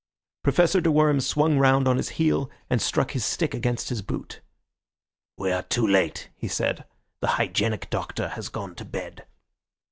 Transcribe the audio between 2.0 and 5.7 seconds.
heel, and struck his stick against his boot. "We are